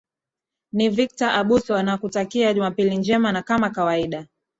ni 0.71 0.89
victor 0.89 1.29
abuso 1.29 1.81
nakutakia 1.83 2.53
jumapili 2.53 2.97
njema 2.97 3.31
na 3.31 3.41
kama 3.41 3.69
kawaida 3.69 4.27